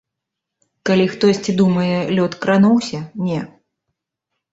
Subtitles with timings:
[0.89, 3.37] Калі хтосьці думае, лёд крануўся, не.